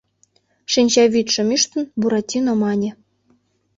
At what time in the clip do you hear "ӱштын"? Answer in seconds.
1.55-1.83